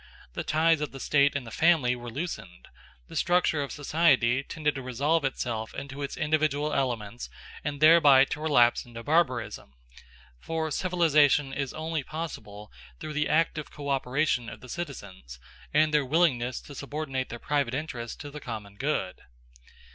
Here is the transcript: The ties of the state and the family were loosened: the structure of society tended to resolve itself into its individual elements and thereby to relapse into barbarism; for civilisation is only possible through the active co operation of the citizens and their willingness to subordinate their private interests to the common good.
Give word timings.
The 0.33 0.43
ties 0.43 0.81
of 0.81 0.93
the 0.93 0.99
state 0.99 1.35
and 1.35 1.45
the 1.45 1.51
family 1.51 1.95
were 1.95 2.09
loosened: 2.09 2.69
the 3.07 3.15
structure 3.15 3.61
of 3.61 3.71
society 3.71 4.41
tended 4.41 4.73
to 4.73 4.81
resolve 4.81 5.23
itself 5.23 5.75
into 5.75 6.01
its 6.01 6.17
individual 6.17 6.73
elements 6.73 7.29
and 7.63 7.79
thereby 7.79 8.25
to 8.25 8.41
relapse 8.41 8.83
into 8.83 9.03
barbarism; 9.03 9.73
for 10.39 10.71
civilisation 10.71 11.53
is 11.53 11.71
only 11.71 12.01
possible 12.01 12.71
through 12.99 13.13
the 13.13 13.29
active 13.29 13.69
co 13.69 13.89
operation 13.89 14.49
of 14.49 14.61
the 14.61 14.69
citizens 14.69 15.37
and 15.71 15.93
their 15.93 16.03
willingness 16.03 16.61
to 16.61 16.73
subordinate 16.73 17.29
their 17.29 17.37
private 17.37 17.75
interests 17.75 18.17
to 18.17 18.31
the 18.31 18.39
common 18.41 18.77
good. 18.77 19.21